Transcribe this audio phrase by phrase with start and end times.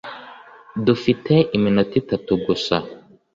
[0.85, 2.75] dufite iminota itatu gusa